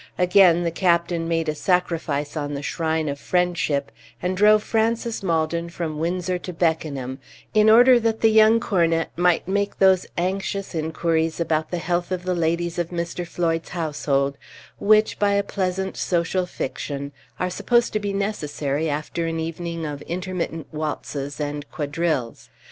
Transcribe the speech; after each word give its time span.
Again 0.17 0.63
the 0.63 0.71
captain 0.71 1.27
made 1.27 1.47
a 1.47 1.53
sacrifice 1.53 2.35
on 2.35 2.55
the 2.55 2.63
shrine 2.63 3.07
of 3.07 3.19
friendship, 3.19 3.91
and 4.19 4.35
drove 4.35 4.63
Francis 4.63 5.21
Maldon 5.21 5.69
from 5.69 5.99
Windsor 5.99 6.39
to 6.39 6.51
Beckenham, 6.51 7.19
in 7.53 7.69
order 7.69 7.99
that 7.99 8.21
the 8.21 8.31
young 8.31 8.59
cornet 8.59 9.11
might 9.15 9.47
make 9.47 9.77
those 9.77 10.07
anxious 10.17 10.73
inquiries 10.73 11.39
about 11.39 11.69
the 11.69 11.77
health 11.77 12.11
of 12.11 12.23
the 12.23 12.33
ladies 12.33 12.79
of 12.79 12.89
Mr. 12.89 13.27
Floyd's 13.27 13.69
household, 13.69 14.39
which, 14.79 15.19
by 15.19 15.33
a 15.33 15.43
pleasant 15.43 15.95
social 15.95 16.47
fiction, 16.47 17.11
are 17.39 17.51
supposed 17.51 17.93
to 17.93 17.99
be 17.99 18.11
necessary 18.11 18.89
after 18.89 19.27
an 19.27 19.39
evening 19.39 19.85
of 19.85 20.01
intermittent 20.07 20.65
waltzes 20.71 21.39
and 21.39 21.69
quadrilles. 21.69 22.49